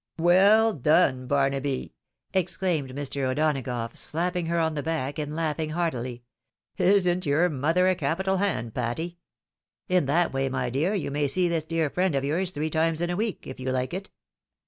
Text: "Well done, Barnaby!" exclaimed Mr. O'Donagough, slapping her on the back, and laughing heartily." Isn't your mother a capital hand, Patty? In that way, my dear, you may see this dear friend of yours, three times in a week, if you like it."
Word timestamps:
"Well 0.17 0.73
done, 0.73 1.27
Barnaby!" 1.27 1.93
exclaimed 2.41 2.95
Mr. 2.95 3.21
O'Donagough, 3.21 3.95
slapping 3.95 4.47
her 4.47 4.57
on 4.57 4.73
the 4.73 4.81
back, 4.81 5.19
and 5.19 5.35
laughing 5.35 5.69
heartily." 5.69 6.23
Isn't 6.77 7.27
your 7.27 7.49
mother 7.49 7.87
a 7.87 7.93
capital 7.93 8.37
hand, 8.37 8.73
Patty? 8.73 9.19
In 9.87 10.07
that 10.07 10.33
way, 10.33 10.49
my 10.49 10.71
dear, 10.71 10.95
you 10.95 11.11
may 11.11 11.27
see 11.27 11.47
this 11.47 11.65
dear 11.65 11.87
friend 11.91 12.15
of 12.15 12.23
yours, 12.23 12.49
three 12.49 12.71
times 12.71 12.99
in 12.99 13.11
a 13.11 13.15
week, 13.15 13.45
if 13.45 13.59
you 13.59 13.71
like 13.71 13.93
it." 13.93 14.09